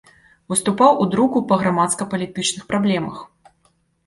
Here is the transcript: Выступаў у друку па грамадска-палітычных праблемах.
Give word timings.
Выступаў 0.53 0.91
у 1.03 1.05
друку 1.11 1.41
па 1.51 1.57
грамадска-палітычных 1.65 2.63
праблемах. 2.73 3.23